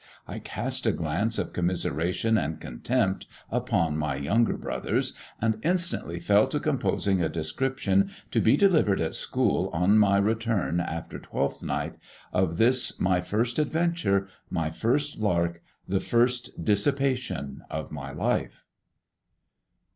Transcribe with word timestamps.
I 0.27 0.39
cast 0.39 0.87
a 0.87 0.91
glance 0.91 1.37
of 1.37 1.53
commiseration 1.53 2.35
and 2.35 2.59
contempt 2.59 3.27
upon 3.51 3.97
my 3.99 4.15
younger 4.15 4.57
brothers, 4.57 5.13
and 5.39 5.59
instantly 5.61 6.19
fell 6.19 6.47
to 6.47 6.59
composing 6.59 7.21
a 7.21 7.29
description, 7.29 8.09
to 8.31 8.41
be 8.41 8.57
delivered 8.57 8.99
at 8.99 9.13
school 9.13 9.69
on 9.73 9.99
my 9.99 10.17
return 10.17 10.79
after 10.79 11.19
Twelfth 11.19 11.61
Night, 11.61 11.99
of 12.33 12.57
this 12.57 12.99
my 12.99 13.21
first 13.21 13.59
adventure, 13.59 14.27
my 14.49 14.71
first 14.71 15.19
lark, 15.19 15.61
the 15.87 15.99
first 15.99 16.65
dissipation 16.65 17.61
of 17.69 17.91
my 17.91 18.11
life. 18.11 18.65